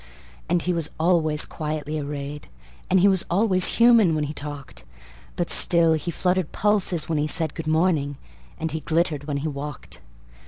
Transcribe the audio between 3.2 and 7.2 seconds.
always human when he talked; But still he fluttered pulses when